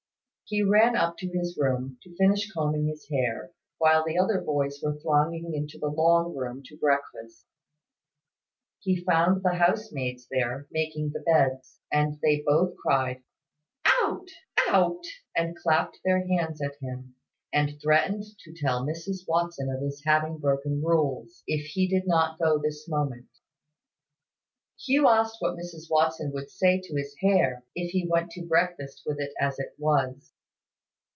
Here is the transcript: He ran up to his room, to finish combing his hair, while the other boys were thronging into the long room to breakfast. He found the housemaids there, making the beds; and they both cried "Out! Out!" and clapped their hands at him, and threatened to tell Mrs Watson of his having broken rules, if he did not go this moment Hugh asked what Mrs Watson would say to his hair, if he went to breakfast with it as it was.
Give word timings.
He 0.43 0.61
ran 0.63 0.97
up 0.97 1.17
to 1.19 1.29
his 1.29 1.57
room, 1.57 1.97
to 2.03 2.13
finish 2.17 2.51
combing 2.51 2.87
his 2.87 3.07
hair, 3.07 3.51
while 3.77 4.03
the 4.03 4.17
other 4.17 4.41
boys 4.41 4.81
were 4.83 4.99
thronging 4.99 5.53
into 5.55 5.77
the 5.79 5.87
long 5.87 6.35
room 6.35 6.61
to 6.65 6.75
breakfast. 6.77 7.45
He 8.81 9.01
found 9.01 9.43
the 9.43 9.53
housemaids 9.53 10.27
there, 10.29 10.67
making 10.69 11.11
the 11.13 11.21
beds; 11.21 11.79
and 11.89 12.19
they 12.21 12.41
both 12.45 12.75
cried 12.75 13.23
"Out! 13.85 14.27
Out!" 14.67 15.05
and 15.37 15.55
clapped 15.55 15.99
their 16.03 16.27
hands 16.27 16.61
at 16.61 16.75
him, 16.81 17.15
and 17.53 17.79
threatened 17.81 18.23
to 18.43 18.53
tell 18.53 18.85
Mrs 18.85 19.25
Watson 19.25 19.69
of 19.69 19.81
his 19.81 20.03
having 20.03 20.37
broken 20.37 20.83
rules, 20.83 21.43
if 21.47 21.65
he 21.67 21.87
did 21.87 22.05
not 22.07 22.37
go 22.37 22.57
this 22.61 22.89
moment 22.89 23.29
Hugh 24.77 25.07
asked 25.07 25.37
what 25.39 25.55
Mrs 25.57 25.89
Watson 25.89 26.29
would 26.33 26.49
say 26.49 26.81
to 26.81 26.97
his 26.97 27.15
hair, 27.21 27.63
if 27.73 27.91
he 27.91 28.05
went 28.05 28.31
to 28.31 28.45
breakfast 28.45 29.03
with 29.05 29.17
it 29.21 29.31
as 29.39 29.57
it 29.57 29.73
was. 29.77 30.33